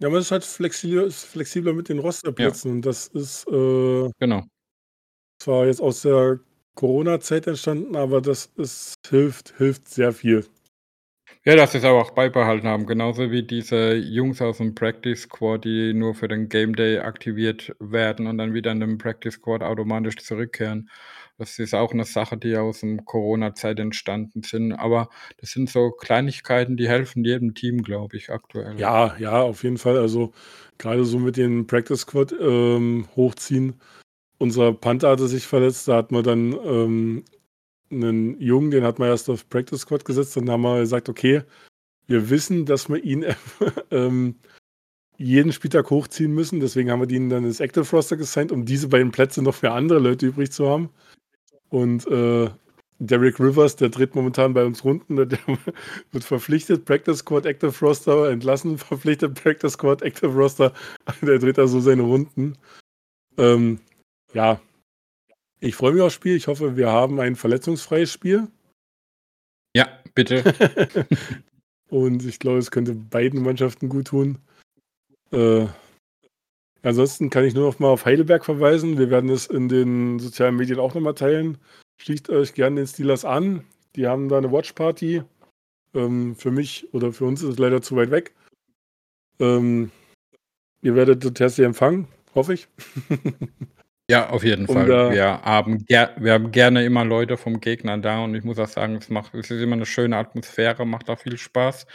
[0.00, 2.74] Ja, man ist halt flexibler, ist flexibler mit den Rosterplätzen ja.
[2.74, 4.42] und das ist äh, genau.
[5.40, 6.40] zwar jetzt aus der
[6.74, 10.44] Corona-Zeit entstanden, aber das ist, hilft, hilft sehr viel.
[11.44, 15.22] Ja, dass sie es aber auch beibehalten haben, genauso wie diese Jungs aus dem Practice
[15.22, 19.34] Squad, die nur für den Game Day aktiviert werden und dann wieder in den Practice
[19.34, 20.88] Squad automatisch zurückkehren.
[21.38, 24.72] Das ist auch eine Sache, die aus dem Corona-Zeit entstanden sind.
[24.72, 25.08] Aber
[25.38, 28.78] das sind so Kleinigkeiten, die helfen jedem Team, glaube ich, aktuell.
[28.78, 29.98] Ja, ja, auf jeden Fall.
[29.98, 30.32] Also
[30.78, 33.80] gerade so mit den Practice Squad ähm, hochziehen.
[34.42, 37.24] Unser Panther hatte sich verletzt, da hat man dann ähm,
[37.92, 41.42] einen Jungen, den hat man erst auf Practice Squad gesetzt, dann haben wir gesagt, okay,
[42.08, 43.24] wir wissen, dass wir ihn
[43.92, 44.34] ähm,
[45.16, 48.88] jeden Spieltag hochziehen müssen, deswegen haben wir ihn dann ins Active Roster gesigned, um diese
[48.88, 50.90] beiden Plätze noch für andere Leute übrig zu haben.
[51.68, 52.50] Und äh,
[52.98, 55.38] Derek Rivers, der dreht momentan bei uns Runden, der
[56.10, 60.72] wird verpflichtet, Practice Squad, Active Roster, entlassen, verpflichtet, Practice Squad, Active Roster,
[61.20, 62.58] der dreht da so seine Runden.
[63.38, 63.78] Ähm,
[64.34, 64.60] ja,
[65.60, 66.36] ich freue mich aufs Spiel.
[66.36, 68.48] Ich hoffe, wir haben ein verletzungsfreies Spiel.
[69.76, 70.42] Ja, bitte.
[71.88, 74.38] Und ich glaube, es könnte beiden Mannschaften gut tun.
[75.30, 75.66] Äh,
[76.82, 78.98] ansonsten kann ich nur noch mal auf Heidelberg verweisen.
[78.98, 81.58] Wir werden es in den sozialen Medien auch noch mal teilen.
[82.00, 83.64] Schließt euch gerne den Steelers an.
[83.94, 85.22] Die haben da eine Watchparty.
[85.94, 88.34] Ähm, für mich oder für uns ist es leider zu weit weg.
[89.38, 89.92] Ähm,
[90.80, 92.68] ihr werdet das herzlich empfangen, hoffe ich.
[94.10, 94.90] Ja, auf jeden Fall.
[94.92, 98.58] äh Wir haben ger wir haben gerne immer Leute vom Gegner da und ich muss
[98.58, 101.86] auch sagen, es macht es ist immer eine schöne Atmosphäre, macht auch viel Spaß.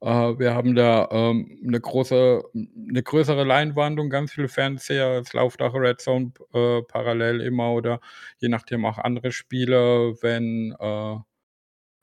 [0.00, 0.06] Äh,
[0.38, 5.18] wir haben da, ähm, 'ne große 'ne größere Leinwand und ganz viele Fernseher.
[5.20, 8.00] Es läuft auch Red Zone, äh, parallel immer oder
[8.38, 11.16] je nachdem auch andere Spiele, wenn, äh,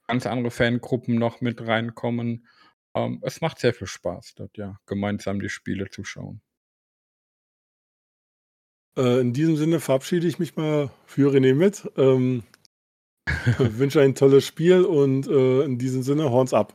[0.08, 2.46] ganz andere Fangruppen noch mit reinkommen.
[2.94, 6.40] Ähm, es macht sehr viel Spaß dort, ja, gemeinsam die Spiele zu schauen.
[8.98, 11.88] Äh, in diesem Sinne verabschiede ich mich mal für René mit.
[11.96, 12.42] Ähm,
[13.58, 16.74] wünsche ein tolles Spiel und äh, in diesem Sinne, Horns ab.